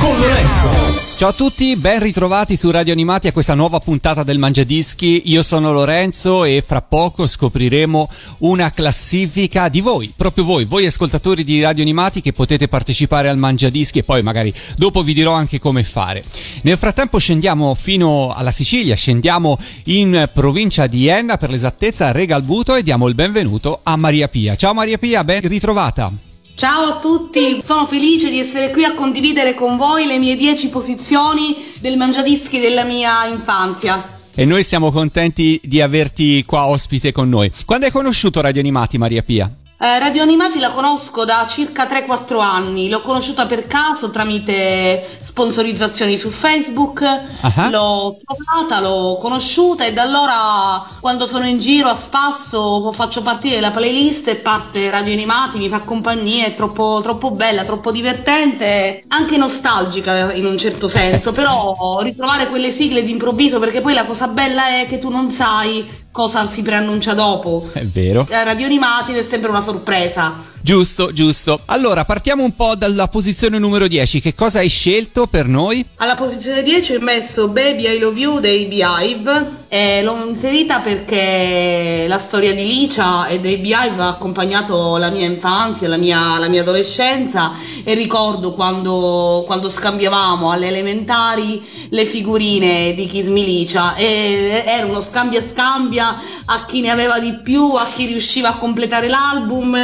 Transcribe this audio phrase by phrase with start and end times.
[0.00, 1.06] Con Lorenzo.
[1.18, 5.22] Ciao a tutti, ben ritrovati su Radio Animati a questa nuova puntata del Mangiadischi.
[5.24, 8.08] Io sono Lorenzo e fra poco scopriremo
[8.38, 13.36] una classifica di voi, proprio voi, voi ascoltatori di Radio Animati che potete partecipare al
[13.36, 16.22] Mangiadischi e poi magari dopo vi dirò anche come fare.
[16.62, 22.76] Nel frattempo scendiamo fino alla Sicilia, scendiamo in provincia di Enna per l'esattezza a Regalbuto
[22.76, 24.54] e diamo il benvenuto a Maria Pia.
[24.54, 26.27] Ciao Maria Pia, ben ritrovata.
[26.58, 30.70] Ciao a tutti, sono felice di essere qui a condividere con voi le mie 10
[30.70, 34.18] posizioni del mangiadischi della mia infanzia.
[34.34, 37.48] E noi siamo contenti di averti qua ospite con noi.
[37.64, 39.48] Quando hai conosciuto Radio Animati, Maria Pia?
[39.80, 46.16] Eh, Radio Animati la conosco da circa 3-4 anni, l'ho conosciuta per caso tramite sponsorizzazioni
[46.16, 47.70] su Facebook, uh-huh.
[47.70, 53.60] l'ho trovata, l'ho conosciuta e da allora quando sono in giro a spasso faccio partire
[53.60, 59.04] la playlist e parte Radio Animati, mi fa compagnia, è troppo, troppo bella, troppo divertente,
[59.06, 64.26] anche nostalgica in un certo senso, però ritrovare quelle sigle d'improvviso perché poi la cosa
[64.26, 67.68] bella è che tu non sai cosa si preannuncia dopo.
[67.72, 68.26] È vero.
[68.28, 70.32] Radio Animati è sempre una sorpresa.
[70.60, 71.60] Giusto, giusto.
[71.66, 74.20] Allora, partiamo un po' dalla posizione numero 10.
[74.20, 75.84] Che cosa hai scelto per noi?
[75.96, 79.66] Alla posizione 10 ho messo Baby I Love You dei Beehive.
[79.70, 85.26] E l'ho inserita perché la storia di Licia e dei Beehive ha accompagnato la mia
[85.26, 87.52] infanzia, la mia, la mia adolescenza
[87.84, 94.86] e ricordo quando, quando, scambiavamo alle elementari le figurine di Kiss Me Licia e era
[94.86, 99.76] uno scambia scambia a chi ne aveva di più, a chi riusciva a completare l'album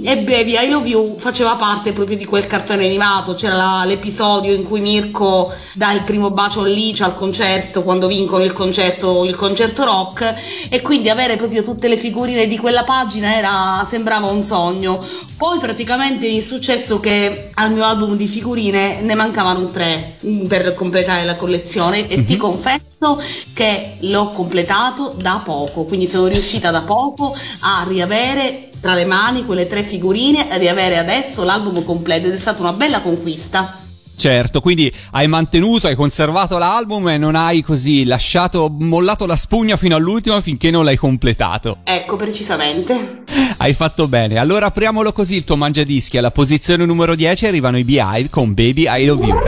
[0.00, 4.52] e Baby I Love You faceva parte proprio di quel cartone animato, c'era la, l'episodio
[4.52, 9.24] in cui Mirko dà il primo bacio a Licia al concerto quando vincono il concerto,
[9.24, 10.34] il concerto rock
[10.68, 15.04] e quindi avere proprio tutte le figurine di quella pagina era, sembrava un sogno.
[15.36, 20.16] Poi praticamente mi è successo che al mio album di figurine ne mancavano tre
[20.46, 22.26] per completare la collezione e mm-hmm.
[22.26, 23.20] ti confesso
[23.52, 29.46] che l'ho completato da poco, quindi sono riuscita da poco a riavere tra le mani
[29.46, 33.78] quelle tre figurine e riavere adesso l'album completo ed è stata una bella conquista.
[34.14, 39.76] Certo, quindi hai mantenuto, hai conservato l'album e non hai così lasciato, mollato la spugna
[39.76, 41.78] fino all'ultimo finché non l'hai completato.
[41.84, 43.24] Ecco, precisamente.
[43.56, 44.38] Hai fatto bene.
[44.38, 46.18] Allora apriamolo così il tuo mangiadischi.
[46.18, 49.38] Alla posizione numero 10 arrivano i Beehive con Baby I Love You.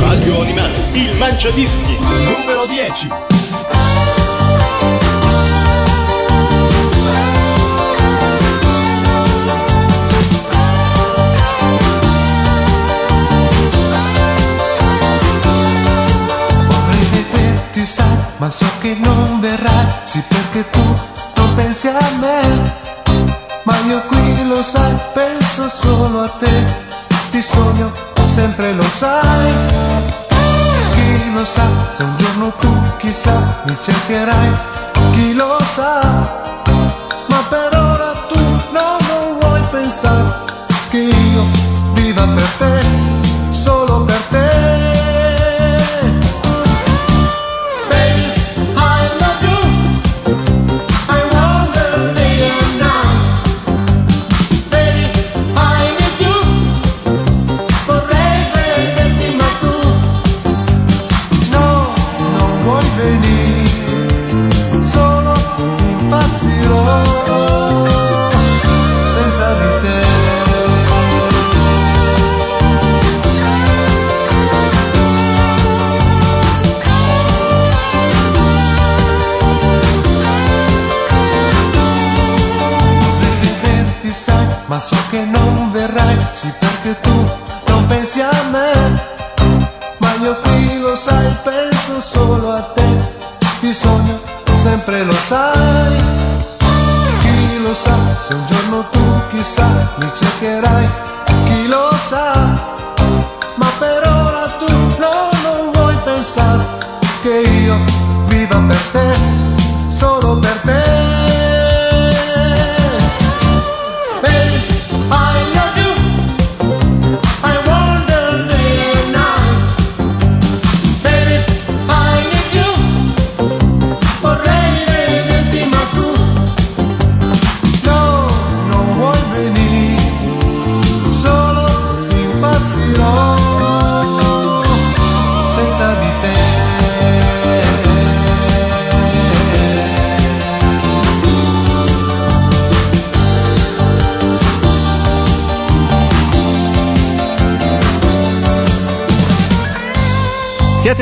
[0.00, 3.27] Radio Animati, il mangiadischi numero 10.
[18.38, 20.98] Ma so che non verrai, sì perché tu
[21.36, 22.72] non pensi a me,
[23.64, 26.64] ma io qui lo sai, penso solo a te,
[27.30, 27.90] ti sogno,
[28.26, 29.52] sempre lo sai,
[30.92, 34.50] chi lo sa, se un giorno tu chissà mi cercherai,
[35.12, 36.00] chi lo sa,
[37.26, 38.40] ma per ora tu
[38.72, 40.46] no, non vuoi pensare
[40.90, 41.44] che io
[41.92, 42.80] viva per te,
[43.50, 44.17] solo per te.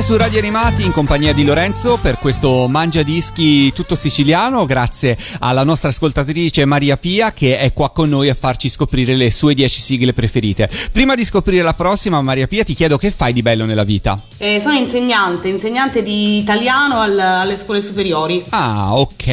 [0.06, 5.64] Su Radio Animati in compagnia di Lorenzo per questo Mangia Dischi tutto siciliano, grazie alla
[5.64, 9.80] nostra ascoltatrice Maria Pia che è qua con noi a farci scoprire le sue 10
[9.80, 10.70] sigle preferite.
[10.92, 14.22] Prima di scoprire la prossima, Maria Pia, ti chiedo che fai di bello nella vita?
[14.38, 18.44] Eh, sono insegnante, insegnante di italiano al, alle scuole superiori.
[18.50, 19.26] Ah, ok.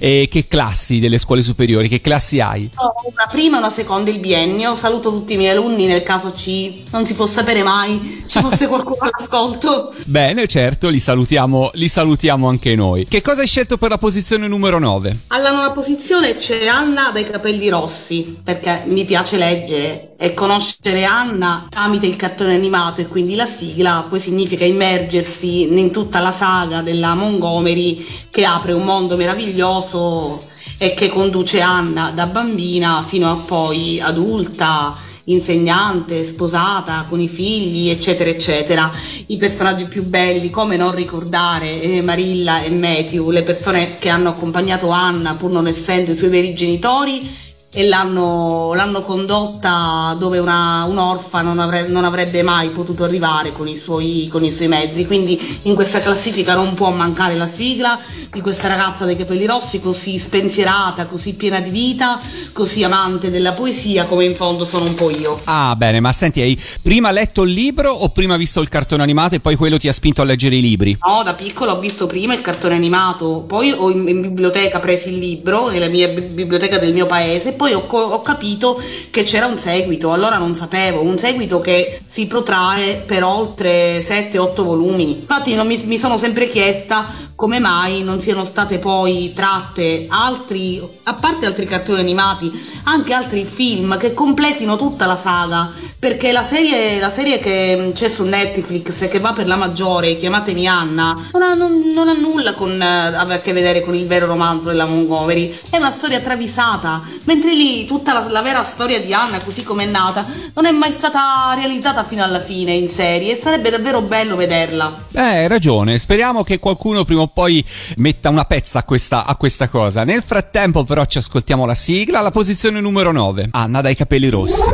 [0.00, 1.88] E che classi delle scuole superiori?
[1.88, 2.68] Che classi hai?
[2.76, 4.76] Ho una prima e una seconda il biennio.
[4.76, 8.68] Saluto tutti i miei alunni nel caso ci non si può sapere mai ci fosse
[8.68, 9.92] qualcuno all'ascolto.
[10.10, 13.04] Bene, certo, li salutiamo, li salutiamo anche noi.
[13.04, 15.16] Che cosa hai scelto per la posizione numero 9?
[15.28, 21.68] Alla nona posizione c'è Anna dai capelli rossi, perché mi piace leggere e conoscere Anna
[21.70, 26.82] tramite il cartone animato e quindi la sigla, poi significa immergersi in tutta la saga
[26.82, 30.44] della Montgomery che apre un mondo meraviglioso
[30.76, 34.92] e che conduce Anna da bambina fino a poi adulta
[35.32, 38.90] insegnante, sposata, con i figli, eccetera, eccetera.
[39.26, 44.30] I personaggi più belli, come non ricordare eh, Marilla e Matthew, le persone che hanno
[44.30, 50.84] accompagnato Anna pur non essendo i suoi veri genitori e l'hanno, l'hanno condotta dove una,
[50.88, 55.06] un'orfa non, avre, non, avrebbe mai potuto arrivare con i, suoi, con i, suoi, mezzi.
[55.06, 57.98] Quindi in questa classifica non può mancare la sigla
[58.32, 62.18] di questa ragazza dai capelli rossi così spensierata, così piena di vita,
[62.52, 65.38] così amante della poesia come in fondo sono un po' io.
[65.44, 69.36] Ah bene, ma senti, hai prima letto il libro o prima visto il cartone animato
[69.36, 70.98] e poi quello ti ha spinto a leggere i libri?
[71.06, 75.08] No, da piccolo ho visto prima il cartone animato, poi ho in, in biblioteca preso
[75.08, 79.58] il libro, nella mia biblioteca del mio paese poi ho, ho, capito che c'era un
[79.58, 85.16] seguito, allora non sapevo, un seguito che si protrae per oltre 7-8 volumi.
[85.16, 91.14] Infatti mi, mi sono sempre chiesta come mai non siano state poi tratte altri, a
[91.14, 92.52] parte altri cartoni animati,
[92.82, 98.10] anche altri film che completino tutta la saga, perché la serie, la serie che c'è
[98.10, 102.52] su Netflix che va per la maggiore, chiamatemi Anna, non ha, non, non ha nulla
[102.52, 107.00] con, uh, a che vedere con il vero romanzo della Montgomery, è una storia travisata,
[107.24, 110.70] mentre lì tutta la, la vera storia di Anna, così come è nata, non è
[110.70, 115.06] mai stata realizzata fino alla fine in serie e sarebbe davvero bello vederla.
[115.12, 117.64] Eh, hai ragione, speriamo che qualcuno prima o poi
[117.96, 120.04] metta una pezza a questa, a questa cosa.
[120.04, 124.70] Nel frattempo però ci ascoltiamo la sigla, la posizione numero 9, Anna dai capelli rossi.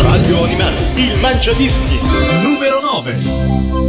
[0.00, 2.00] Radio Animati, il mangiadischi,
[2.42, 3.87] numero 9.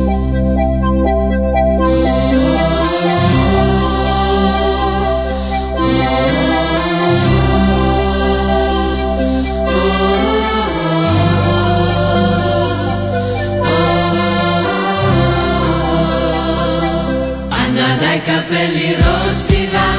[18.50, 19.96] Capelli rossi va,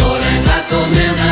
[0.00, 1.23] vola come una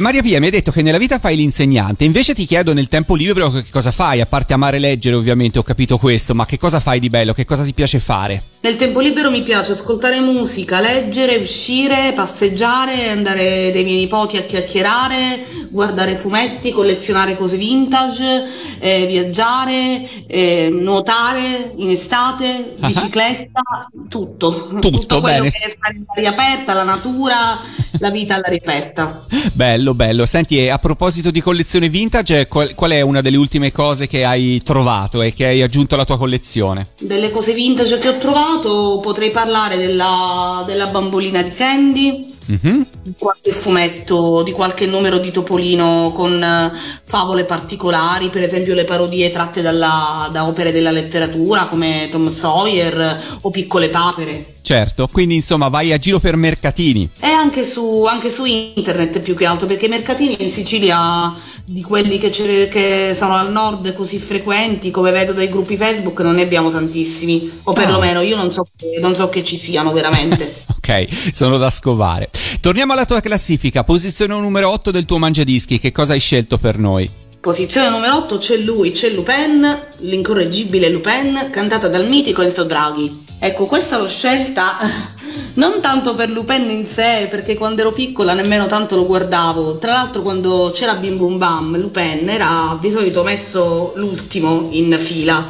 [0.00, 3.14] Maria Pia mi hai detto che nella vita fai l'insegnante, invece ti chiedo nel tempo
[3.14, 6.80] libero che cosa fai, a parte amare leggere ovviamente, ho capito questo, ma che cosa
[6.80, 8.42] fai di bello, che cosa ti piace fare?
[8.62, 14.42] Nel tempo libero mi piace ascoltare musica, leggere, uscire, passeggiare, andare dai miei nipoti a
[14.42, 18.44] chiacchierare, guardare fumetti, collezionare cose vintage,
[18.78, 22.86] eh, viaggiare, eh, nuotare in estate, Ah.
[22.88, 23.60] bicicletta,
[24.08, 24.68] tutto.
[24.80, 25.50] Tutto, quello bene.
[25.50, 27.58] che è stare all'aria aperta, la natura,
[27.98, 29.26] la vita all'aria aperta.
[29.52, 30.26] Bello, bello.
[30.26, 34.24] Senti, e a proposito di collezione vintage, qual, qual è una delle ultime cose che
[34.24, 36.88] hai trovato e che hai aggiunto alla tua collezione?
[36.98, 42.86] Delle cose vintage che ho trovato potrei parlare della, della bambolina di Candy, Mhm.
[43.04, 46.72] di qualche fumetto, di qualche numero di Topolino con eh,
[47.04, 53.38] favole particolari, per esempio le parodie tratte dalla- da opere della letteratura come Tom Sawyer
[53.42, 54.54] o Piccole Papere.
[54.70, 57.08] Certo, quindi insomma vai a giro per mercatini.
[57.18, 61.34] E anche su, anche su internet più che altro, perché i mercatini in Sicilia,
[61.64, 66.36] di quelli che, che sono al nord così frequenti, come vedo dai gruppi Facebook, non
[66.36, 70.58] ne abbiamo tantissimi, o perlomeno io non so, che- non so che ci siano veramente.
[70.80, 72.30] Ok, sono da scovare.
[72.60, 76.78] Torniamo alla tua classifica, posizione numero 8 del tuo mangiadischi, che cosa hai scelto per
[76.78, 77.10] noi?
[77.40, 83.28] Posizione numero 8 c'è lui, c'è Lupin, l'incorreggibile Lupin, cantata dal mitico Enzo Draghi.
[83.42, 84.76] Ecco, questa l'ho scelta
[85.54, 89.78] non tanto per Lupin in sé, perché quando ero piccola nemmeno tanto lo guardavo.
[89.78, 95.42] Tra l'altro quando c'era Bim Bum Bam, Lupin era di solito messo l'ultimo in fila.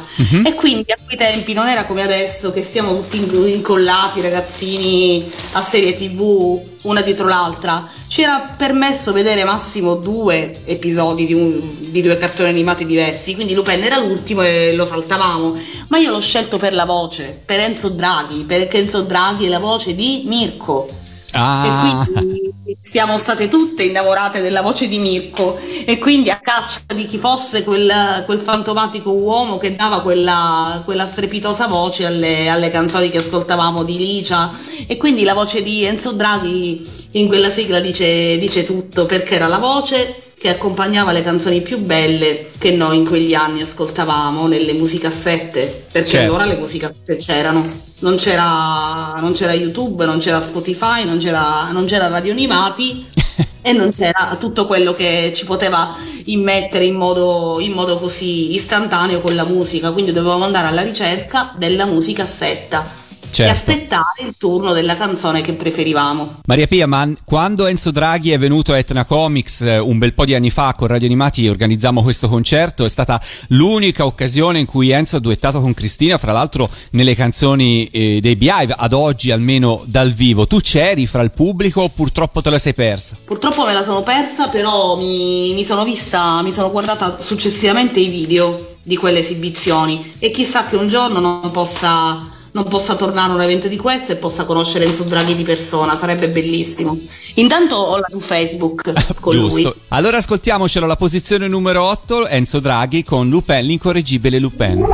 [0.45, 5.29] E quindi a quei tempi non era come adesso che stiamo tutti in- incollati, ragazzini,
[5.51, 7.87] a serie tv, una dietro l'altra.
[8.07, 11.59] C'era permesso vedere massimo due episodi di, un-
[11.91, 15.55] di due cartoni animati diversi, quindi Lupin era l'ultimo e lo saltavamo.
[15.89, 19.59] Ma io l'ho scelto per la voce, per Enzo Draghi, perché Enzo Draghi è la
[19.59, 20.89] voce di Mirko.
[21.33, 22.40] Ah, E quindi
[22.79, 27.63] siamo state tutte innamorate della voce di Mirko e quindi a caccia di chi fosse
[27.63, 33.83] quel, quel fantomatico uomo che dava quella, quella strepitosa voce alle, alle canzoni che ascoltavamo
[33.83, 34.51] di Licia.
[34.87, 39.47] E quindi la voce di Enzo Draghi in quella sigla dice, dice tutto perché era
[39.47, 44.73] la voce che accompagnava le canzoni più belle che noi in quegli anni ascoltavamo nelle
[44.73, 46.33] musicassette, perché Certo.
[46.33, 47.63] allora le musicassette c'erano,
[47.99, 53.05] non c'era, non c'era YouTube, non c'era Spotify, non c'era, non c'era Radio Animati
[53.61, 55.95] e non c'era tutto quello che ci poteva
[56.25, 61.53] immettere in modo, in modo così istantaneo con la musica, quindi dovevamo andare alla ricerca
[61.55, 63.00] della musicassetta
[63.31, 63.51] e certo.
[63.51, 66.41] aspettare il turno della canzone che preferivamo.
[66.45, 70.25] Maria Pia, ma quando Enzo Draghi è venuto a Etna Comics eh, un bel po'
[70.25, 74.91] di anni fa con Radio Animati organizzammo questo concerto, è stata l'unica occasione in cui
[74.91, 79.83] Enzo ha duettato con Cristina, fra l'altro nelle canzoni eh, dei Beehive, ad oggi almeno
[79.85, 80.45] dal vivo.
[80.45, 83.15] Tu c'eri fra il pubblico o purtroppo te la sei persa?
[83.23, 88.09] Purtroppo me la sono persa, però mi, mi sono vista, mi sono guardata successivamente i
[88.09, 92.19] video di quelle esibizioni e chissà che un giorno non possa,
[92.53, 95.95] non possa tornare a un evento di questo e possa conoscere Enzo Draghi di persona,
[95.95, 96.97] sarebbe bellissimo.
[97.35, 99.49] Intanto ho la su Facebook con lui.
[99.49, 99.75] Giusto.
[99.89, 104.85] Allora ascoltiamocelo la posizione numero 8, Enzo Draghi con Lupin, l'incorreggibile Lupin.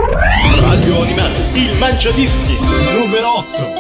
[0.60, 2.58] Radio Animati, il Mangiadischi,
[2.94, 3.77] numero 8.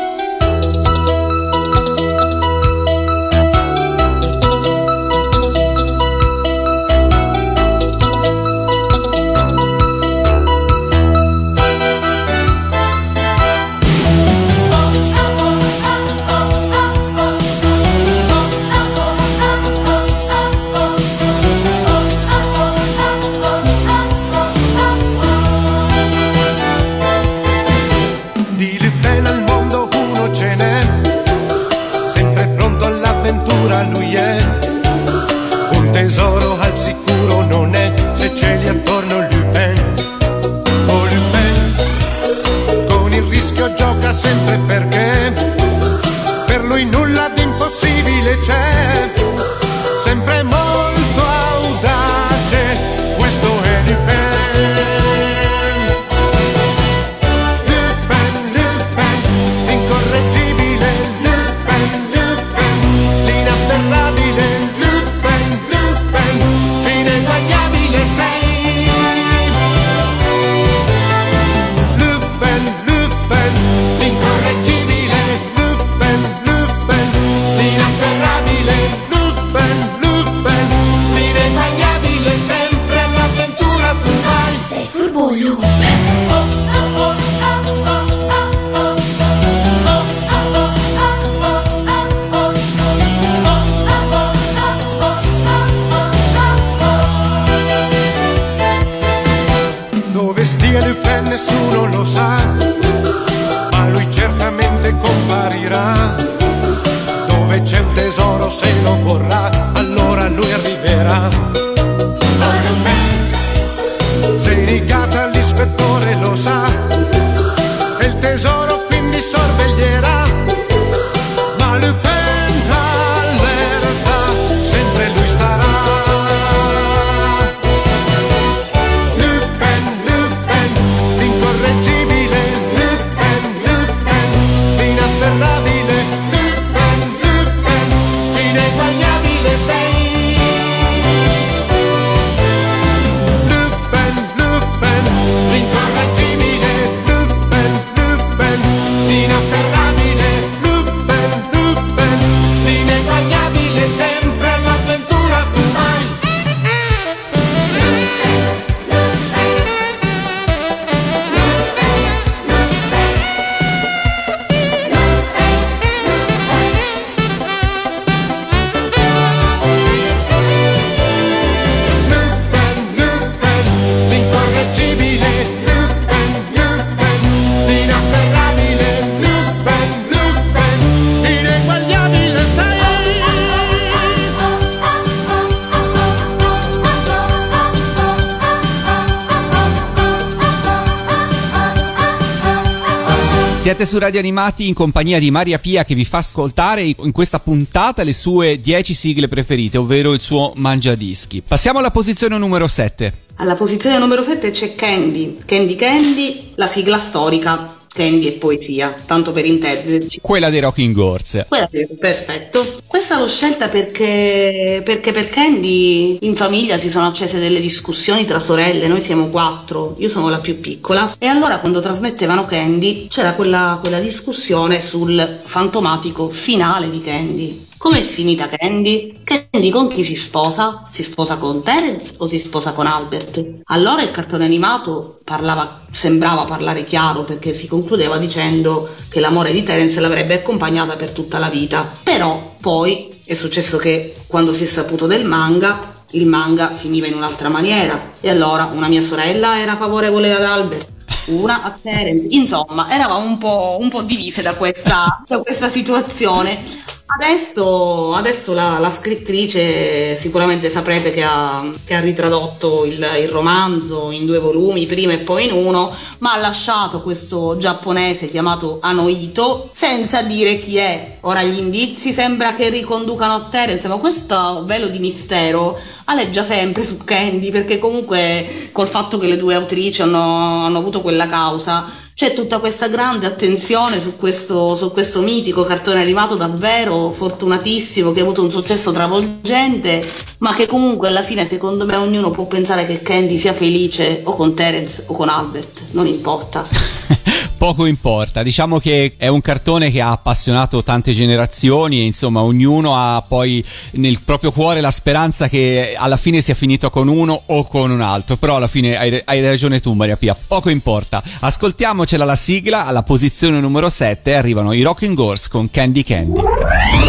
[193.67, 197.41] Siete su Radio Animati in compagnia di Maria Pia che vi fa ascoltare in questa
[197.41, 201.43] puntata le sue 10 sigle preferite, ovvero il suo mangiadischi.
[201.45, 203.25] Passiamo alla posizione numero 7.
[203.35, 209.31] Alla posizione numero 7 c'è Candy, Candy Candy, la sigla storica, Candy e poesia, tanto
[209.31, 210.19] per intenderci.
[210.21, 211.45] Quella dei Rocking Horse.
[211.49, 212.63] Quella sì, perfetto.
[212.85, 218.37] Questa l'ho scelta perché, perché per Candy in famiglia si sono accese delle discussioni tra
[218.37, 223.33] sorelle, noi siamo quattro, io sono la più piccola e allora quando trasmettevano Candy c'era
[223.33, 227.66] quella, quella discussione sul fantomatico finale di Candy.
[227.87, 229.21] Com'è finita Candy?
[229.23, 230.85] Candy con chi si sposa?
[230.89, 233.61] Si sposa con Terence o si sposa con Albert?
[233.67, 239.63] Allora il cartone animato parlava, sembrava parlare chiaro perché si concludeva dicendo che l'amore di
[239.63, 241.89] Terence l'avrebbe accompagnata per tutta la vita.
[242.03, 247.13] Però poi è successo che quando si è saputo del manga, il manga finiva in
[247.13, 250.95] un'altra maniera e allora una mia sorella era favorevole ad Albert
[251.27, 252.27] una a Terence.
[252.31, 256.95] Insomma, eravamo un po', un po divise da questa, da questa situazione.
[257.09, 264.11] Adesso, adesso la, la scrittrice sicuramente saprete che ha, che ha ritradotto il, il romanzo
[264.11, 265.89] in due volumi, prima e poi in uno,
[266.19, 271.19] ma ha lasciato questo giapponese chiamato Anoito senza dire chi è.
[271.21, 276.83] Ora gli indizi sembra che riconducano a Terence, ma questo velo di mistero aleggia sempre
[276.83, 281.85] su Candy perché comunque col fatto che le due autrici hanno, hanno avuto quella causa
[282.17, 288.21] c'è tutta questa grande attenzione su questo, su questo mitico cartone animato davvero fortunatissimo che
[288.21, 290.03] ha avuto un successo travolgente
[290.39, 294.35] ma che comunque alla fine secondo me ognuno può pensare che Candy sia felice o
[294.35, 296.65] con Terence o con Albert non importa
[297.57, 302.95] Poco importa, diciamo che è un cartone che ha appassionato tante generazioni e insomma ognuno
[302.95, 307.63] ha poi nel proprio cuore la speranza che alla fine sia finito con uno o
[307.63, 311.21] con un altro, però alla fine hai, hai ragione tu Maria Pia, poco importa.
[311.39, 316.39] Ascoltiamocela la sigla, alla posizione numero 7 arrivano i Rocking Horse con Candy Candy.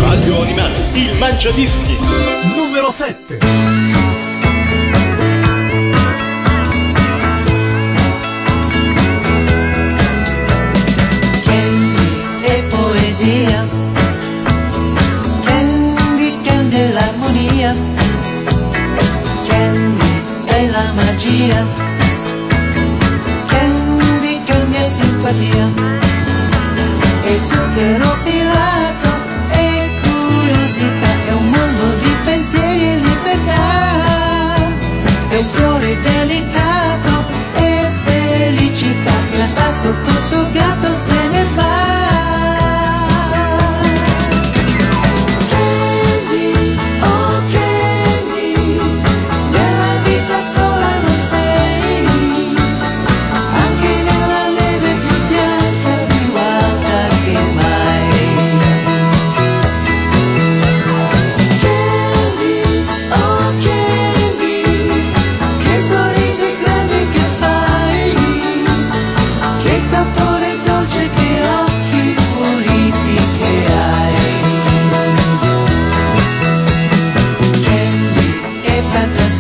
[0.01, 1.97] Radio Animati, il mangiadischi.
[2.57, 4.18] Numero 7.
[13.19, 13.67] Poesia,
[15.43, 17.75] Candy, Candy l'armonia,
[19.47, 21.67] Candy è la magia,
[23.47, 25.67] Candy, Candy è simpatia,
[27.25, 29.11] e zucchero filato
[29.51, 34.55] e curiosità, è un mondo di pensieri e libertà,
[35.29, 40.78] è un fiore delicato e felicità, che a spasso col suo gatto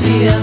[0.08, 0.37] the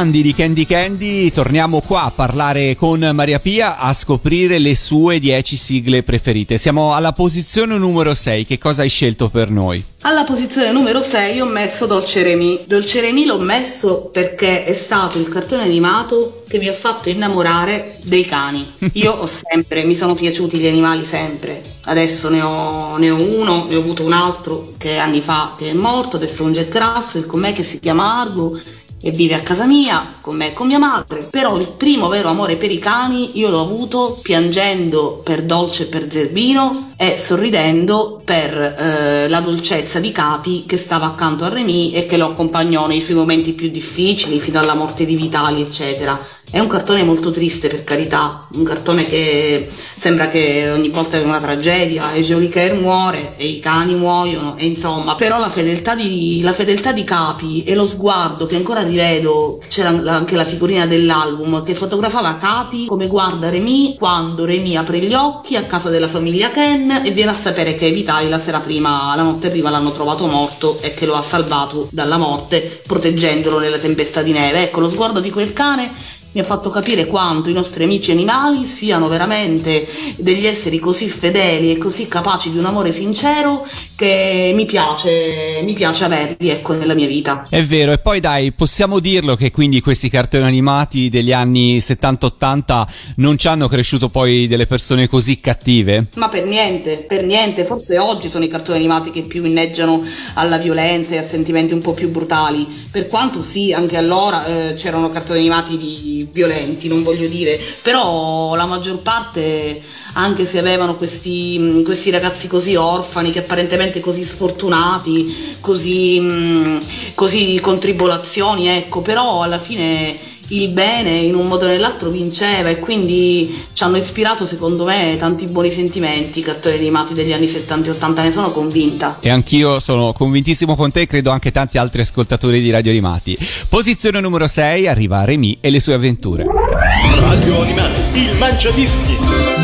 [0.00, 5.18] grandi di Candy Candy torniamo qua a parlare con Maria Pia a scoprire le sue
[5.18, 6.56] 10 sigle preferite.
[6.56, 9.84] Siamo alla posizione numero 6, che cosa hai scelto per noi?
[10.02, 12.60] Alla posizione numero 6 ho messo Dolce Remi.
[12.66, 17.98] Dolce Remi l'ho messo perché è stato il cartone animato che mi ha fatto innamorare
[18.04, 18.66] dei cani.
[18.94, 21.62] Io ho sempre, mi sono piaciuti gli animali sempre.
[21.84, 25.70] Adesso ne ho, ne ho uno, ne ho avuto un altro che anni fa che
[25.70, 28.58] è morto, adesso un Jack Russell con me che si chiama Argo
[29.00, 31.28] e vive a casa mia con me e con mia madre.
[31.30, 35.86] Però il primo vero amore per i cani io l'ho avuto piangendo per Dolce e
[35.86, 41.92] per Zerbino e sorridendo per eh, la dolcezza di Capi che stava accanto a Remy
[41.92, 46.18] e che lo accompagnò nei suoi momenti più difficili fino alla morte di Vitali, eccetera.
[46.52, 51.22] È un cartone molto triste per carità, un cartone che sembra che ogni volta è
[51.22, 56.40] una tragedia e Jolicoeur muore e i cani muoiono e insomma, però la fedeltà di,
[56.42, 61.62] la fedeltà di Capi e lo sguardo che ancora rivedo, c'era anche la figurina dell'album
[61.62, 66.50] che fotografava Capi come guarda Remy quando Remy apre gli occhi a casa della famiglia
[66.50, 70.26] Ken e viene a sapere che Vitali la sera prima, la notte prima l'hanno trovato
[70.26, 74.64] morto e che lo ha salvato dalla morte proteggendolo nella tempesta di neve.
[74.64, 75.90] Ecco, lo sguardo di quel cane
[76.32, 81.72] mi ha fatto capire quanto i nostri amici animali siano veramente degli esseri così fedeli
[81.72, 83.66] e così capaci di un amore sincero
[83.96, 87.46] che mi piace, mi piace averli ecco, nella mia vita.
[87.50, 92.86] È vero, e poi dai, possiamo dirlo che quindi questi cartoni animati degli anni 70-80
[93.16, 96.06] non ci hanno cresciuto poi delle persone così cattive?
[96.14, 100.02] Ma per niente, per niente, forse oggi sono i cartoni animati che più inneggiano
[100.34, 104.74] alla violenza e a sentimenti un po' più brutali, per quanto sì, anche allora eh,
[104.74, 109.80] c'erano cartoni animati di violenti, non voglio dire, però la maggior parte,
[110.14, 116.80] anche se avevano questi, questi ragazzi così orfani, che apparentemente così sfortunati, così,
[117.14, 122.68] così con tribolazioni, ecco, però alla fine il bene in un modo o nell'altro vinceva
[122.68, 127.46] e quindi ci hanno ispirato secondo me tanti buoni sentimenti i cartoni animati degli anni
[127.46, 129.16] 70 e 80, ne sono convinta.
[129.20, 133.38] E anch'io sono convintissimo con te e credo anche tanti altri ascoltatori di Radio Animati.
[133.68, 136.44] Posizione numero 6 arriva Remy e le sue avventure.
[136.44, 139.16] Radio Animati, il mangiadischi.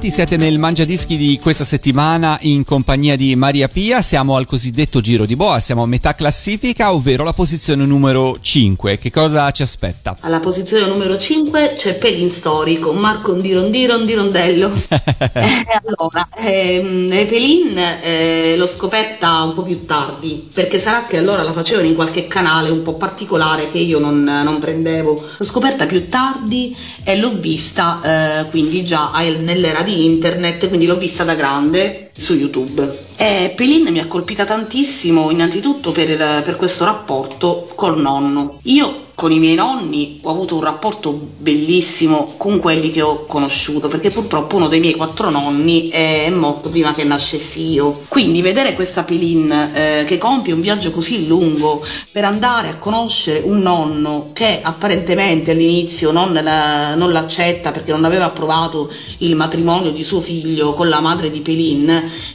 [0.00, 5.02] Animati, siete nel Mangiadischi di questa settimana in compagnia di Maria Pia, siamo al cosiddetto
[5.02, 8.98] giro di boa, siamo a metà classifica, ovvero la posizione numero 5.
[8.98, 10.16] Che cosa ci aspetta?
[10.20, 14.72] Alla posizione numero 5 c'è Pelin Story con Marco Ndirondiron di Rondello.
[14.88, 21.42] eh, allora, ehm, Pelin eh, l'ho scoperta un po' più tardi, perché sarà che allora
[21.42, 25.22] la facevano in qualche canale un po' particolare che io non, non prendevo.
[25.36, 29.10] L'ho scoperta più tardi e l'ho vista eh, quindi già
[29.40, 33.08] nell'era di internet, quindi l'ho vista da grande su YouTube.
[33.16, 38.58] E Pelin mi ha colpita tantissimo innanzitutto per, per questo rapporto col nonno.
[38.64, 43.86] Io con i miei nonni ho avuto un rapporto bellissimo con quelli che ho conosciuto,
[43.86, 48.00] perché purtroppo uno dei miei quattro nonni è morto prima che nascessi io.
[48.08, 53.42] Quindi vedere questa Pelin eh, che compie un viaggio così lungo per andare a conoscere
[53.44, 59.90] un nonno che apparentemente all'inizio non, la, non l'accetta perché non aveva approvato il matrimonio
[59.90, 61.84] di suo figlio con la madre di Pelin,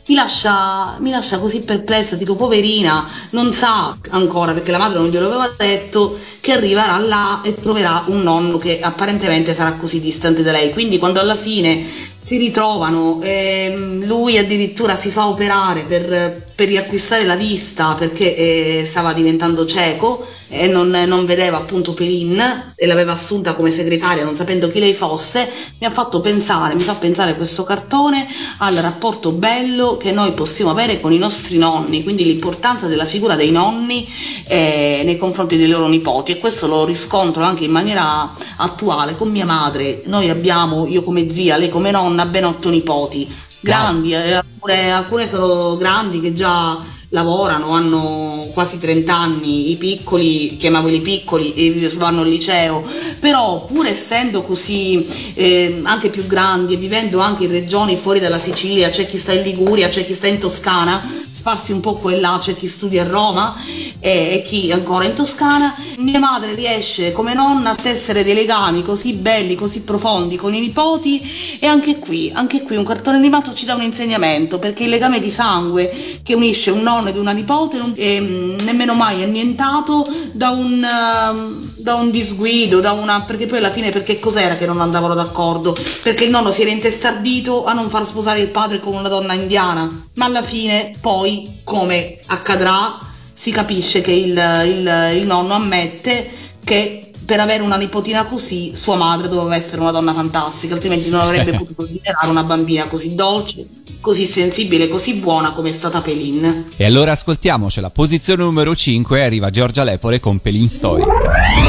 [0.06, 5.10] mi lascia, mi lascia così perplessa, dico poverina, non sa ancora perché la madre non
[5.10, 10.43] glielo aveva detto che arriverà là e troverà un nonno che apparentemente sarà così distante
[10.43, 10.71] da lei.
[10.71, 11.83] Quindi quando alla fine
[12.19, 18.85] si ritrovano, ehm, lui addirittura si fa operare per, per riacquistare la vista perché eh,
[18.85, 20.25] stava diventando cieco
[20.56, 24.94] e non, non, vedeva appunto Pelin e l'aveva assunta come segretaria non sapendo chi lei
[24.94, 28.28] fosse, mi ha fatto pensare, mi fa pensare questo cartone
[28.60, 33.36] al rapporto bello che noi possiamo avere con i nostri nonni, quindi l'importanza della figura
[33.36, 34.08] dei nonni
[34.48, 36.34] eh, nei confronti dei loro nipoti.
[36.34, 40.04] E questo lo riscontro anche in maniera attuale con mia madre.
[40.06, 43.44] Noi abbiamo, io come zia, lei come nonna, ben otto nipoti.
[43.60, 46.80] Grandi, eh, alcune, alcune sono grandi che già
[47.15, 52.84] lavorano, hanno quasi 30 anni, i piccoli, chiamavoli piccoli, vanno al liceo,
[53.19, 58.39] però pur essendo così eh, anche più grandi e vivendo anche in regioni fuori dalla
[58.39, 62.12] Sicilia, c'è chi sta in Liguria, c'è chi sta in Toscana, sparsi un po' qua
[62.12, 63.56] e là, c'è chi studia a Roma
[63.99, 68.84] e, e chi ancora in Toscana, mia madre riesce come nonna a tessere dei legami
[68.84, 73.54] così belli, così profondi con i nipoti e anche qui, anche qui un cartone animato
[73.54, 77.32] ci dà un insegnamento perché il legame di sangue che unisce un nonno ed una
[77.32, 83.46] nipote non è nemmeno mai annientato da un, uh, da un disguido, da una, perché
[83.46, 85.76] poi alla fine perché cos'era che non andavano d'accordo?
[86.02, 89.34] Perché il nonno si era intestardito a non far sposare il padre con una donna
[89.34, 92.98] indiana, ma alla fine poi, come accadrà,
[93.34, 96.30] si capisce che il, il, il nonno ammette
[96.63, 101.21] che per avere una nipotina così, sua madre doveva essere una donna fantastica, altrimenti non
[101.21, 103.67] avrebbe potuto generare una bambina così dolce,
[103.99, 106.67] così sensibile, così buona come è stata Pelin.
[106.77, 107.89] E allora ascoltiamocela.
[107.89, 111.03] Posizione numero 5 arriva Giorgia Lepore con Pelin Story.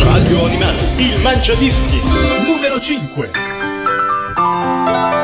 [0.02, 2.00] Radio Animati, il mangiadischi,
[2.46, 5.15] numero 5.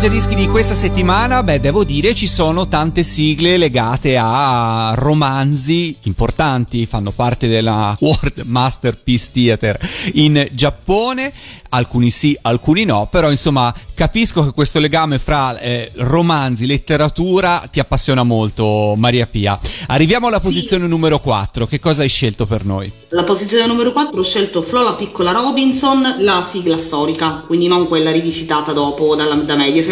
[0.00, 6.86] Mangiadischi di questa settimana, beh, devo dire ci sono tante sigle legate a romanzi importanti,
[6.86, 9.78] fanno parte della World Masterpiece Theater
[10.14, 11.30] in Giappone,
[11.68, 17.78] alcuni sì, alcuni no, però insomma capisco che questo legame fra eh, romanzi, letteratura ti
[17.78, 19.58] appassiona molto, Maria Pia.
[19.88, 22.90] Arriviamo alla posizione numero 4, che cosa hai scelto per noi?
[23.10, 27.86] La posizione numero 4 ho scelto Flo la piccola Robinson, la sigla storica, quindi non
[27.86, 29.88] quella rivisitata dopo dalla, da Mediaset.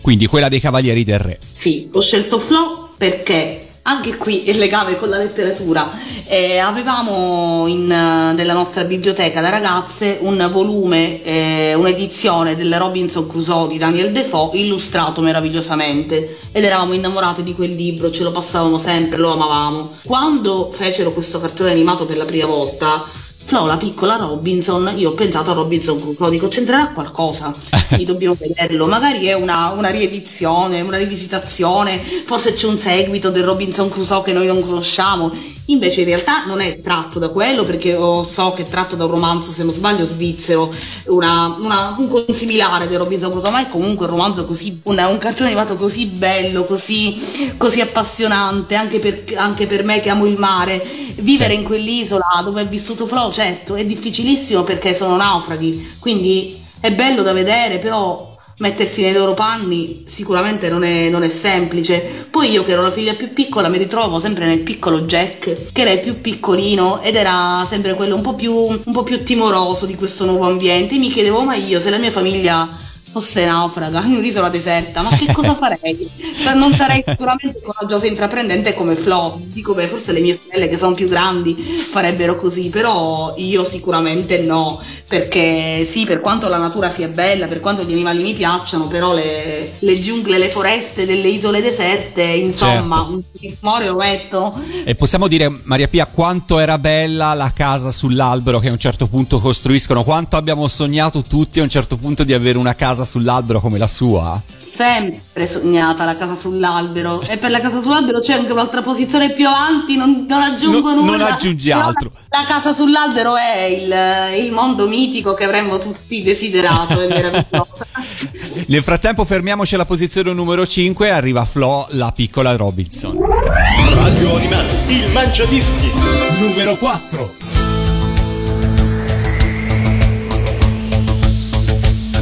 [0.00, 1.38] Quindi quella dei Cavalieri del Re.
[1.50, 5.90] Sì, ho scelto Flo perché anche qui il legame con la letteratura.
[6.26, 13.26] Eh, avevamo in, eh, nella nostra biblioteca da ragazze un volume, eh, un'edizione del Robinson
[13.26, 18.78] Crusoe di Daniel Defoe illustrato meravigliosamente ed eravamo innamorate di quel libro, ce lo passavamo
[18.78, 19.96] sempre, lo amavamo.
[20.04, 23.04] Quando fecero questo cartone animato per la prima volta,
[23.44, 27.54] Flo, la piccola Robinson, io ho pensato a Robinson Crusoe, dico c'entrerà qualcosa,
[27.88, 33.44] quindi dobbiamo vederlo, magari è una, una riedizione, una rivisitazione, forse c'è un seguito del
[33.44, 35.30] Robinson Crusoe che noi non conosciamo,
[35.66, 39.10] invece in realtà non è tratto da quello perché so che è tratto da un
[39.10, 40.72] romanzo, se non sbaglio, svizzero,
[41.06, 45.50] una, una, un consimilare del Robinson Crusoe, ma è comunque un romanzo così, un cartone
[45.50, 50.82] animato così bello, così, così appassionante, anche per, anche per me che amo il mare,
[51.16, 56.92] vivere in quell'isola dove è vissuto Flo, certo, è difficilissimo perché sono naufraghi, quindi è
[56.92, 62.26] bello da vedere, però mettersi nei loro panni sicuramente non è, non è semplice.
[62.30, 65.80] Poi io che ero la figlia più piccola mi ritrovo sempre nel piccolo Jack, che
[65.80, 69.86] era il più piccolino ed era sempre quello un po' più, un po' più timoroso
[69.86, 70.94] di questo nuovo ambiente.
[70.94, 72.68] E mi chiedevo, ma io se la mia famiglia
[73.12, 76.10] fosse naufraga in un'isola deserta, ma che cosa farei?
[76.54, 79.38] Non sarei sicuramente coraggiosa e intraprendente come Flo.
[79.44, 84.38] Dico, beh, forse le mie sorelle che sono più grandi farebbero così, però io sicuramente
[84.38, 84.82] no,
[85.12, 89.12] perché sì, per quanto la natura sia bella, per quanto gli animali mi piacciono, però
[89.12, 93.12] le, le giungle, le foreste delle isole deserte, insomma, Certo.
[93.12, 94.58] un timore lo metto.
[94.84, 99.06] E possiamo dire, Maria Pia, quanto era bella la casa sull'albero che a un certo
[99.06, 103.60] punto costruiscono, quanto abbiamo sognato tutti a un certo punto di avere una casa sull'albero
[103.60, 104.40] come la sua?
[104.62, 109.46] Sempre sognata la casa sull'albero e per la casa sull'albero c'è anche un'altra posizione più
[109.46, 111.34] avanti, non, non aggiungo No- non nulla.
[111.34, 112.12] aggiungi Però altro.
[112.30, 117.84] La, la casa sull'albero è il, il mondo mitico che avremmo tutti desiderato, è meraviglioso.
[118.68, 123.18] Nel frattempo fermiamoci alla posizione numero 5 e arriva Flo, la piccola Robinson.
[123.18, 125.90] Radio Animati, il Mangiadischi.
[126.38, 127.30] Numero 4.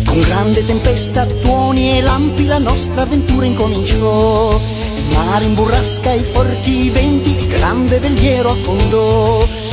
[0.07, 4.59] Con grande tempesta, tuoni e lampi la nostra avventura incominciò.
[4.59, 9.70] Il mare in burrasca, i forti venti, il grande veliero affondò.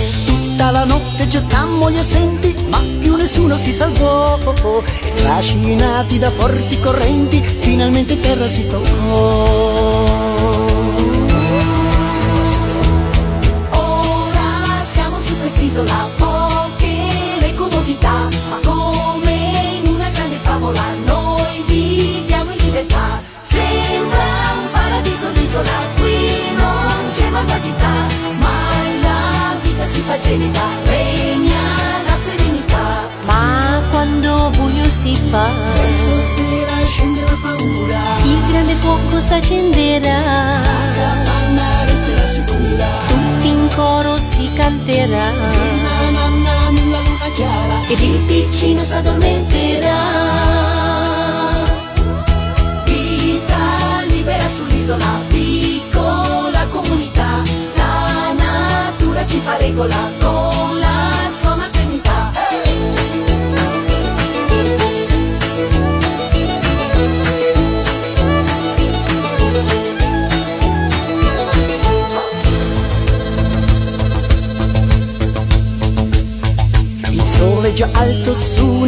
[0.58, 4.40] Tutta la notte gettammo gli assenti, ma più nessuno si salvò.
[4.40, 8.88] E trascinati da forti correnti, finalmente terra si toccò.
[13.70, 16.10] Ora siamo su quest'isola,
[45.08, 45.32] canterà.
[45.32, 49.96] Na na na nella luna chiara ed il piccino s'addormenterà.
[52.86, 57.42] Vita libera sull'isola, piccola comunità,
[57.76, 60.17] la natura ci fa regola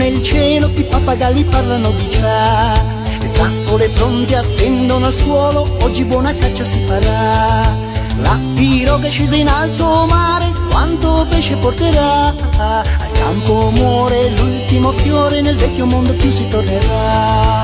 [0.10, 2.74] nel cielo, i pappagalli parlano di già.
[3.20, 7.76] Le trappole pronte attendono al suolo, oggi buona caccia si farà.
[8.18, 12.34] La piroga scesa in alto mare, quanto pesce porterà?
[12.58, 17.59] Al campo muore l'ultimo fiore, nel vecchio mondo più si tornerà.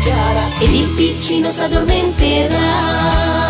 [0.00, 3.47] Chiara ed il piccino s'addormenterà.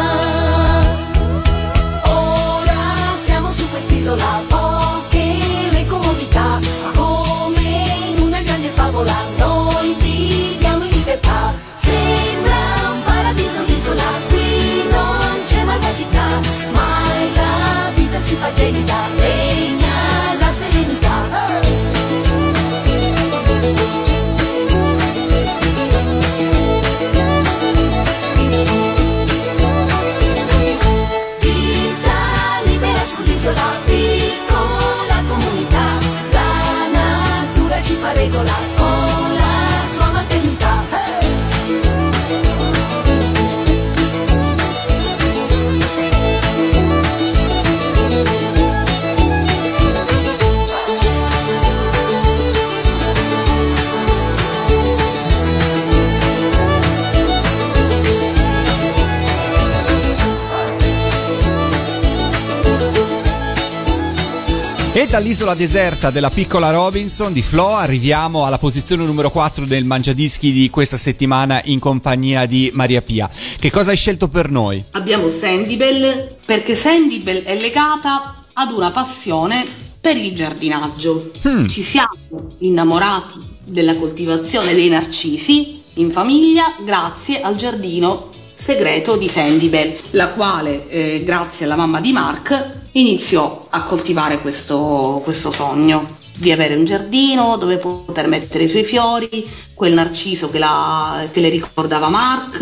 [65.18, 70.70] Dall'isola deserta della piccola Robinson di Flo arriviamo alla posizione numero 4 del Mangiadischi di
[70.70, 73.28] questa settimana in compagnia di Maria Pia.
[73.58, 74.84] Che cosa hai scelto per noi?
[74.92, 79.66] Abbiamo Sandibel perché Sandibel è legata ad una passione
[80.00, 81.32] per il giardinaggio.
[81.42, 81.66] Hmm.
[81.66, 82.14] Ci siamo
[82.58, 90.88] innamorati della coltivazione dei narcisi in famiglia grazie al giardino segreto di Sandibel, la quale,
[90.88, 96.84] eh, grazie alla mamma di Mark, iniziò a coltivare questo, questo sogno di avere un
[96.84, 102.58] giardino dove poter mettere i suoi fiori, quel narciso che, la- che le ricordava Mark,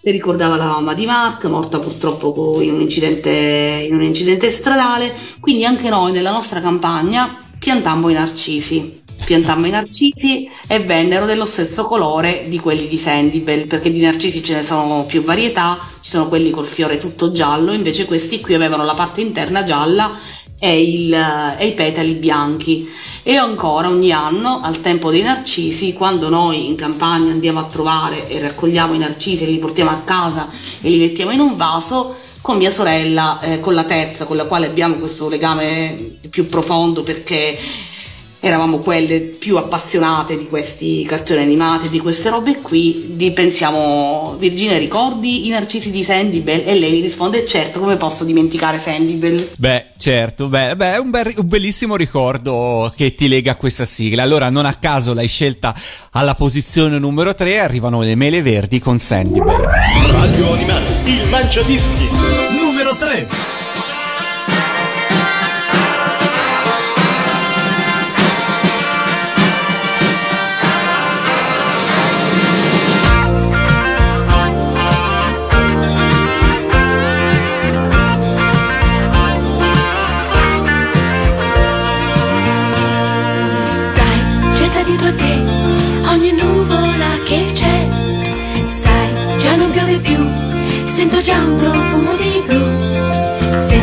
[0.00, 3.30] le ricordava la mamma di Mark, morta purtroppo in un incidente,
[3.86, 9.02] in un incidente stradale, quindi anche noi nella nostra campagna piantammo i narcisi.
[9.24, 14.42] Piantammo i narcisi e vennero dello stesso colore di quelli di Sandibel, perché di narcisi
[14.42, 18.54] ce ne sono più varietà, ci sono quelli col fiore tutto giallo, invece questi qui
[18.54, 20.10] avevano la parte interna gialla
[20.58, 22.88] e, il- e i petali bianchi.
[23.22, 28.26] E ancora ogni anno, al tempo dei narcisi, quando noi in campagna andiamo a trovare
[28.28, 30.48] e raccogliamo i narcisi e li portiamo a casa
[30.80, 34.46] e li mettiamo in un vaso, con mia sorella, eh, con la terza, con la
[34.46, 37.58] quale abbiamo questo legame più profondo perché
[38.40, 44.78] eravamo quelle più appassionate di questi cartoni animati, di queste robe qui, di, pensiamo, Virginia
[44.78, 46.62] ricordi i narcisi di Sandibel?
[46.66, 49.50] E lei mi risponde, certo, come posso dimenticare Sandibel?
[49.56, 53.84] Beh, certo, beh, beh, è un, bel- un bellissimo ricordo che ti lega a questa
[53.84, 54.22] sigla.
[54.22, 55.74] Allora, non a caso l'hai scelta
[56.12, 59.56] alla posizione numero 3, arrivano le mele verdi con Sandibel.
[60.10, 62.08] Radio Animati, il Mangiadischi.
[62.60, 63.57] Numero 3.
[91.18, 92.78] Sento già un profumo di blu.
[93.66, 93.80] Se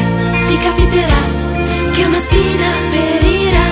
[0.48, 1.22] ti capiterà
[1.92, 3.68] che una spina ferirà,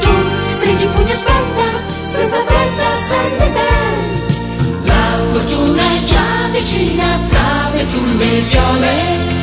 [0.00, 0.10] tu
[0.46, 1.64] stringi il pugno aspetta,
[2.06, 4.82] senza fretta, sempre ben.
[4.82, 9.35] La fortuna è già vicina fra betulle e viole,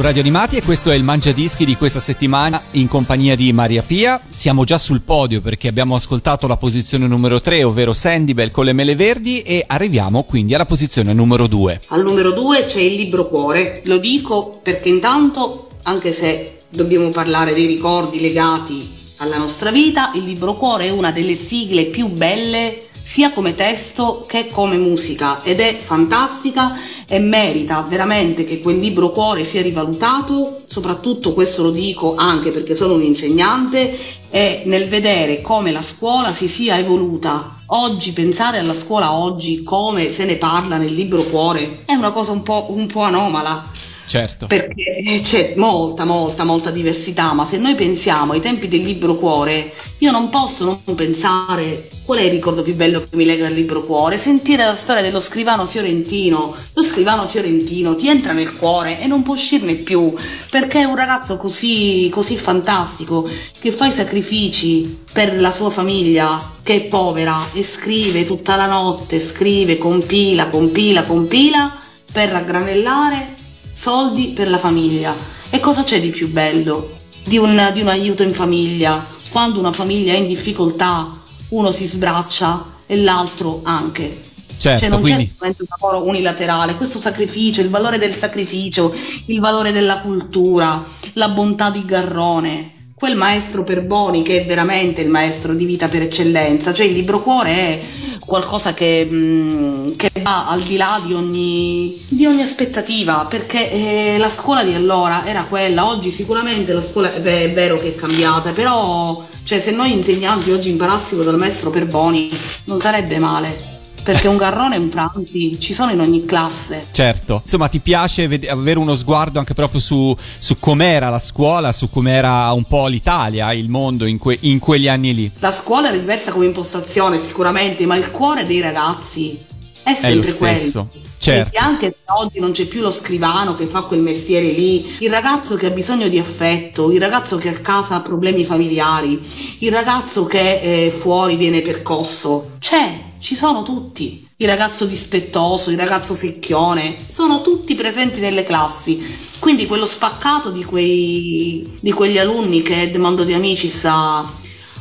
[0.00, 4.18] Radio Animati e questo è il Mangiadischi di questa settimana in compagnia di Maria Pia.
[4.30, 8.72] Siamo già sul podio perché abbiamo ascoltato la posizione numero 3, ovvero Sandibel con le
[8.72, 11.82] mele verdi e arriviamo quindi alla posizione numero 2.
[11.88, 13.82] Al numero 2 c'è il libro cuore.
[13.84, 18.88] Lo dico perché intanto, anche se dobbiamo parlare dei ricordi legati
[19.18, 24.24] alla nostra vita, il libro cuore è una delle sigle più belle sia come testo
[24.28, 30.62] che come musica ed è fantastica e merita veramente che quel libro cuore sia rivalutato,
[30.66, 33.98] soprattutto questo lo dico anche perché sono un insegnante
[34.30, 37.62] e nel vedere come la scuola si sia evoluta.
[37.72, 42.32] Oggi pensare alla scuola oggi come se ne parla nel libro cuore è una cosa
[42.32, 43.70] un po', un po anomala
[44.10, 44.48] Certo.
[44.48, 49.72] perché c'è molta, molta, molta diversità, ma se noi pensiamo ai tempi del libro cuore,
[49.98, 53.52] io non posso non pensare qual è il ricordo più bello che mi lega al
[53.52, 59.00] libro cuore, sentire la storia dello scrivano fiorentino, lo scrivano fiorentino ti entra nel cuore
[59.00, 60.12] e non può uscirne più,
[60.50, 63.30] perché è un ragazzo così, così fantastico,
[63.60, 68.66] che fa i sacrifici per la sua famiglia, che è povera, e scrive tutta la
[68.66, 71.78] notte, scrive, compila, compila, compila,
[72.12, 73.38] per raggranellare
[73.80, 75.16] soldi per la famiglia.
[75.48, 76.90] E cosa c'è di più bello
[77.24, 79.02] di un, di un aiuto in famiglia?
[79.30, 81.18] Quando una famiglia è in difficoltà,
[81.48, 84.24] uno si sbraccia e l'altro anche.
[84.58, 88.94] Certo, cioè non quindi- c'è solamente un lavoro unilaterale, questo sacrificio, il valore del sacrificio,
[89.26, 95.08] il valore della cultura, la bontà di Garrone, quel maestro Perboni che è veramente il
[95.08, 97.80] maestro di vita per eccellenza, cioè il libro cuore è
[98.24, 104.18] qualcosa che, mm, che va al di là di ogni, di ogni aspettativa, perché eh,
[104.18, 107.94] la scuola di allora era quella, oggi sicuramente la scuola ve- è vero che è
[107.94, 112.30] cambiata, però cioè, se noi insegnanti oggi imparassimo dal maestro Perboni
[112.64, 113.69] non sarebbe male.
[114.02, 116.86] Perché un Garrone un Franti ci sono in ogni classe.
[116.90, 121.70] Certo, insomma ti piace ved- avere uno sguardo anche proprio su, su com'era la scuola,
[121.70, 125.30] su com'era un po' l'Italia, il mondo in, que- in quegli anni lì.
[125.38, 129.38] La scuola è diversa come impostazione sicuramente, ma il cuore dei ragazzi
[129.82, 131.08] è È lo sempre stesso, quello.
[131.20, 131.58] Certo.
[131.58, 135.66] Anche oggi non c'è più lo scrivano che fa quel mestiere lì, il ragazzo che
[135.66, 139.20] ha bisogno di affetto, il ragazzo che a casa ha problemi familiari,
[139.58, 144.28] il ragazzo che eh, fuori viene percosso, c'è, ci sono tutti.
[144.40, 148.98] Il ragazzo dispettoso, il ragazzo secchione, sono tutti presenti nelle classi.
[149.38, 154.26] Quindi quello spaccato di, quei, di quegli alunni che Edmondo De Amicis ha,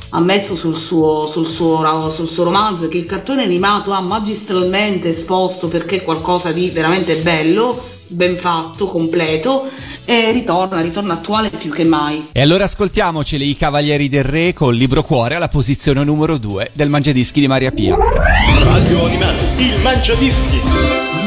[0.09, 4.01] ha messo sul suo, sul, suo, sul suo romanzo e che il cartone animato ha
[4.01, 9.67] magistralmente esposto perché è qualcosa di veramente bello, ben fatto, completo
[10.05, 12.29] e ritorna, ritorna attuale più che mai.
[12.31, 16.89] E allora ascoltiamoceli i Cavalieri del Re con Libro Cuore alla posizione numero 2 del
[16.89, 17.95] Mangiadischi di Maria Pia.
[17.95, 20.61] Radio Animati, il Mangiadischi.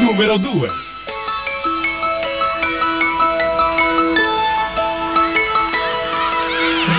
[0.01, 0.92] Numero 2.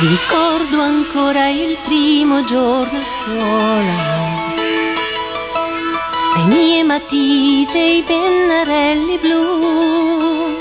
[0.07, 3.97] Ricordo ancora il primo giorno a scuola.
[6.37, 10.57] Le mie matite, i pennarelli blu.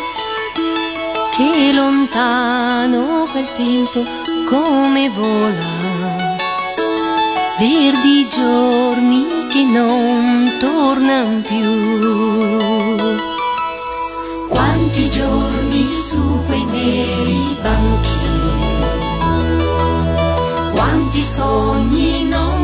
[1.35, 4.05] Che lontano quel tempo
[4.45, 5.81] come vola.
[7.59, 13.11] Verdi giorni che non tornano più.
[14.47, 18.02] Quanti giorni su quei neri banchi,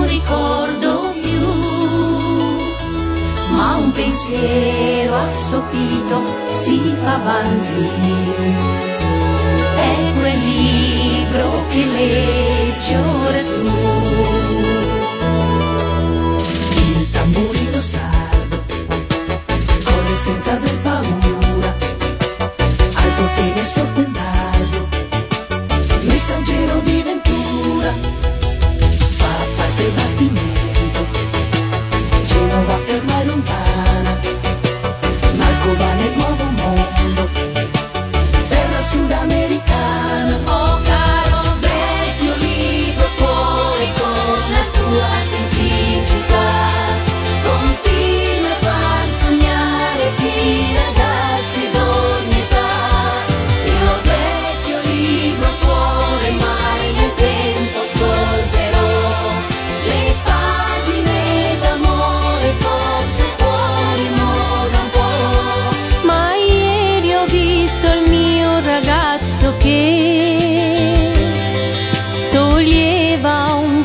[0.10, 1.48] ricordo più,
[3.56, 7.90] ma un pensiero assopito si fa avanti.
[9.76, 13.72] È quel libro che leggi ora tu.
[16.76, 18.64] Il tamburino sardo
[19.84, 21.19] corre senza aver paura,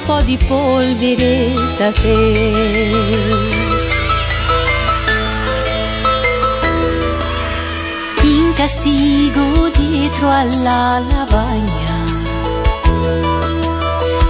[0.05, 2.53] po' di polvere da te.
[8.23, 11.93] In castigo dietro alla lavagna.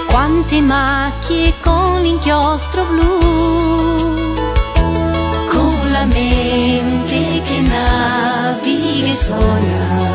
[0.06, 3.18] Quante macchie con l'inchiostro blu,
[5.50, 10.12] con la mente che naviga e sogna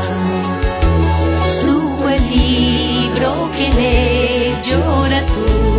[1.62, 4.49] su quel libro che leggi
[5.42, 5.79] ora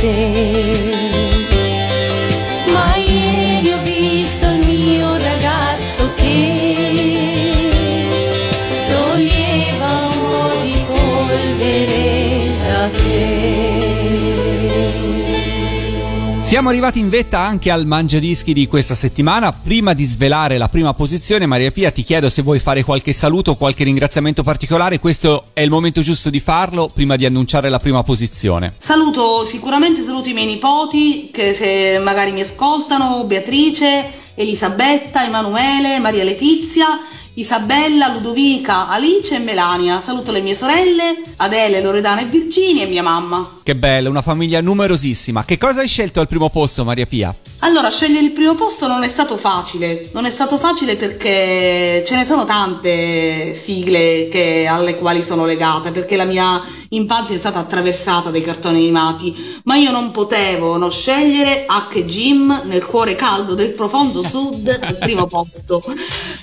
[0.00, 0.59] polvere
[16.50, 19.52] Siamo arrivati in vetta anche al mangiadischi di questa settimana.
[19.52, 23.54] Prima di svelare la prima posizione, Maria Pia, ti chiedo se vuoi fare qualche saluto
[23.54, 24.98] qualche ringraziamento particolare.
[24.98, 28.74] Questo è il momento giusto di farlo prima di annunciare la prima posizione.
[28.78, 36.24] Saluto, sicuramente saluto i miei nipoti che se magari mi ascoltano, Beatrice, Elisabetta, Emanuele, Maria
[36.24, 36.98] Letizia,
[37.34, 40.00] Isabella, Ludovica, Alice e Melania.
[40.00, 43.58] Saluto le mie sorelle, Adele, Loredana e Virginia e mia mamma.
[43.62, 45.44] Che bello, una famiglia numerosissima.
[45.44, 47.34] Che cosa hai scelto al primo posto, Maria Pia?
[47.60, 52.16] Allora, scegliere il primo posto non è stato facile, non è stato facile perché ce
[52.16, 56.60] ne sono tante sigle che- alle quali sono legata, perché la mia
[56.90, 62.02] infanzia è stata attraversata dai cartoni animati, ma io non potevo non scegliere H.
[62.04, 65.82] Jim nel cuore caldo del profondo sud al primo posto,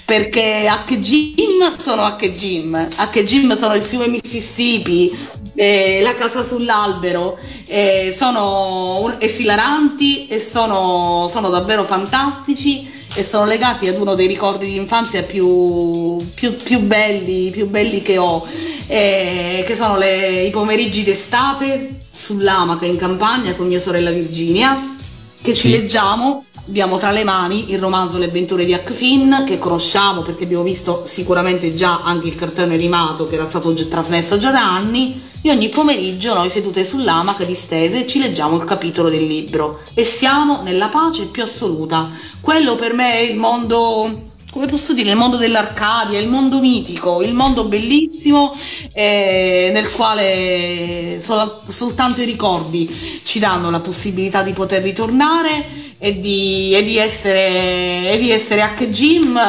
[0.06, 0.98] perché H.
[1.00, 2.30] Jim sono H.
[2.32, 3.24] Jim, H.
[3.24, 5.16] Jim sono il fiume Mississippi,
[5.56, 13.88] eh, la casa sull'albero, eh, sono esilaranti e sono, sono davvero fantastici e sono legati
[13.88, 18.46] ad uno dei ricordi di infanzia più, più- più belli, più belli che ho,
[18.88, 24.76] eh, che sono le- i pomeriggi d'estate sull'amaca in campagna con mia sorella Virginia,
[25.42, 25.70] che ci Sì.
[25.72, 26.44] leggiamo.
[26.68, 30.64] Abbiamo tra le mani il romanzo Le avventure di Huck Finn, che conosciamo perché abbiamo
[30.64, 35.22] visto sicuramente già anche il cartone animato che era stato già- trasmesso già da anni.
[35.42, 40.60] E ogni pomeriggio noi sedute sull'amaca distese ci leggiamo il capitolo del libro e siamo
[40.62, 42.10] nella pace più assoluta.
[42.42, 47.22] Quello per me è il mondo, come posso dire, il mondo dell'Arcadia, il mondo mitico,
[47.22, 48.54] il mondo bellissimo
[48.92, 52.94] eh, nel quale sol- soltanto i ricordi
[53.24, 58.62] ci danno la possibilità di poter ritornare e di, e di essere, e di essere
[58.62, 58.88] H.
[58.90, 59.40] Jim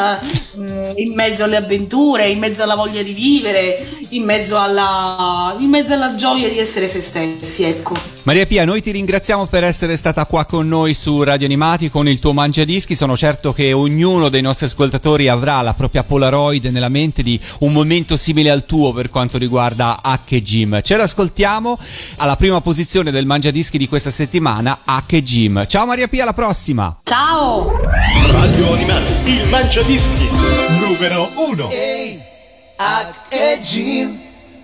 [0.56, 5.68] mm, in mezzo alle avventure, in mezzo alla voglia di vivere, in mezzo alla, in
[5.68, 8.16] mezzo alla gioia di essere se stessi, ecco.
[8.28, 12.06] Maria Pia, noi ti ringraziamo per essere stata qua con noi su Radio Animati con
[12.08, 12.94] il tuo mangiadischi.
[12.94, 17.72] Sono certo che ognuno dei nostri ascoltatori avrà la propria Polaroid nella mente di un
[17.72, 20.40] momento simile al tuo per quanto riguarda H.
[20.42, 20.82] Jim.
[20.82, 21.78] Ce l'ascoltiamo
[22.16, 25.22] alla prima posizione del mangiadischi di questa settimana, H.
[25.22, 25.66] Jim.
[25.66, 26.96] Ciao Maria Pia, alla prossima!
[27.02, 27.80] Ciao!
[28.30, 30.30] Radio Animati, il mangiadischi
[30.78, 31.68] numero 1.
[31.68, 32.16] Ehi,
[32.76, 34.20] H e Jim,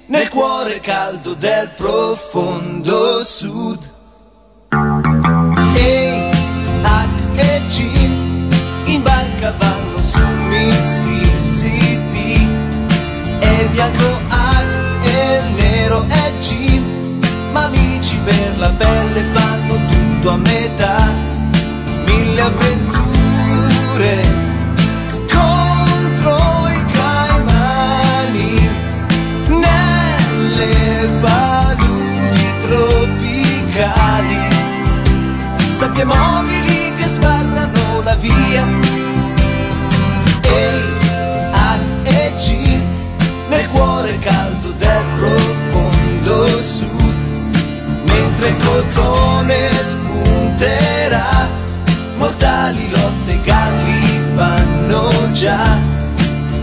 [0.07, 3.91] nel cuore caldo del profondo sud.
[5.75, 6.31] Ehi,
[6.83, 7.09] H
[7.41, 8.49] e Jim,
[8.85, 11.59] in barca vanno su Mississippi.
[13.41, 14.63] E bianco H
[15.09, 17.19] e nero è Jim,
[17.51, 21.33] ma amici per la pelle fanno tutto a metà.
[22.45, 24.21] Avventure
[25.33, 28.69] contro i caimani
[29.49, 34.39] nelle paludi tropicali.
[35.71, 38.69] Sabbie mobili che sbarrano la via.
[40.43, 40.83] Ehi,
[41.51, 42.79] H e G
[43.49, 47.57] nel cuore caldo del profondo sud
[48.05, 49.74] mentre il cotone
[53.45, 55.63] galli fanno già.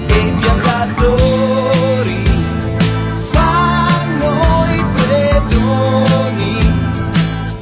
[0.08, 2.24] E i piantatori
[3.32, 6.56] fanno i predoni.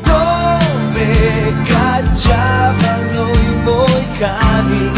[0.02, 4.92] Dove cacciavano i moicani?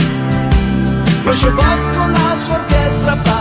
[1.23, 3.40] Lo sciobot con la sua orchestra fa